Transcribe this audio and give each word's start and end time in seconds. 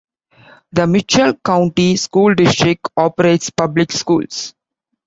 The 0.71 0.87
Mitchell 0.87 1.35
County 1.45 1.95
School 1.95 2.33
District 2.33 2.81
operates 2.97 3.51
public 3.51 3.91
schools. 3.91 4.55